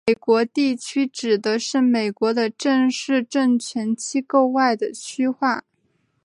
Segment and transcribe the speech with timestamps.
[0.07, 5.63] 美国地区指的美国的正式政权机构外的区划。